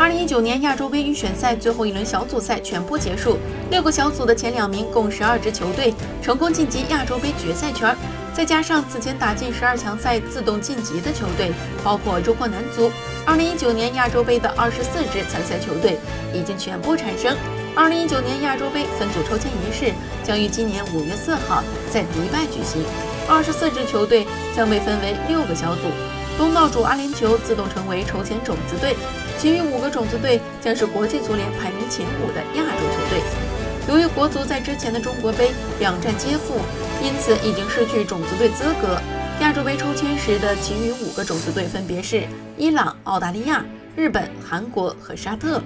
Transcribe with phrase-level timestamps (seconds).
[0.00, 3.36] 二零一九年亚洲杯预选赛最后一轮小组赛全部结束，
[3.70, 5.92] 六个小组的前两名共十二支球队
[6.22, 7.94] 成功晋级亚洲杯决赛圈，
[8.32, 11.52] 再加上此前打进十二强赛自动晋级的球队，
[11.84, 12.90] 包括中国男足。
[13.26, 15.98] 二零一九年亚洲杯的二十四支参赛球队
[16.32, 17.36] 已经全部产生。
[17.76, 19.92] 二零一九年亚洲杯分组抽签仪式
[20.24, 22.82] 将于今年五月四号在迪拜举行，
[23.28, 25.82] 二十四支球队将被分为六个小组。
[26.38, 28.96] 东道主阿联酋自动成为抽签种子队，
[29.38, 33.20] 其余五个种子队将是国际足联排名前五的亚洲球队。
[33.88, 36.54] 由于国足在之前的中国杯两战皆负，
[37.02, 38.98] 因此已经失去种子队资格。
[39.40, 42.22] 亚洲杯抽签时的其余五个种子队分别是
[42.56, 43.64] 伊朗、澳大利亚、
[43.96, 45.60] 日本、韩国和沙特。